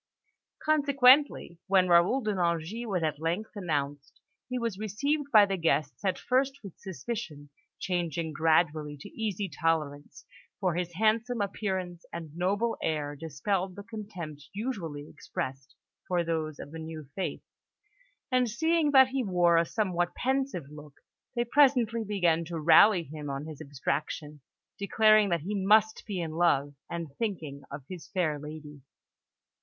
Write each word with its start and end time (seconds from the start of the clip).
Consequently, 0.63 1.59
when 1.67 1.87
Raoul 1.87 2.21
de 2.21 2.33
Nangis 2.33 2.87
was 2.87 3.03
at 3.03 3.19
length 3.21 3.51
announced, 3.53 4.19
he 4.49 4.57
was 4.57 4.79
received 4.79 5.31
by 5.31 5.45
the 5.45 5.57
guests 5.57 6.03
at 6.03 6.17
first 6.17 6.63
with 6.63 6.79
suspicion, 6.79 7.51
changing 7.77 8.33
gradually 8.33 8.97
to 8.99 9.09
easy 9.09 9.47
tolerance, 9.47 10.25
for 10.59 10.73
his 10.73 10.93
handsome 10.95 11.39
appearance 11.39 12.03
and 12.11 12.35
noble 12.35 12.77
air 12.81 13.15
dispelled 13.15 13.75
the 13.75 13.83
contempt 13.83 14.49
usually 14.53 15.07
expressed 15.07 15.75
for 16.07 16.23
those 16.23 16.57
of 16.57 16.71
the 16.71 16.79
new 16.79 17.07
faith; 17.13 17.43
and 18.31 18.49
seeing 18.49 18.89
that 18.89 19.09
he 19.09 19.23
wore 19.23 19.55
a 19.55 19.65
somewhat 19.67 20.15
pensive 20.15 20.65
look, 20.71 20.95
they 21.35 21.45
presently 21.45 22.03
began 22.03 22.43
to 22.45 22.59
rally 22.59 23.03
him 23.03 23.29
on 23.29 23.45
his 23.45 23.61
abstraction, 23.61 24.41
declaring 24.79 25.29
that 25.29 25.41
he 25.41 25.53
must 25.53 26.03
be 26.07 26.19
in 26.19 26.31
love 26.31 26.73
and 26.89 27.15
thinking 27.19 27.61
of 27.69 27.83
his 27.87 28.07
fair 28.07 28.39
lady. 28.39 28.81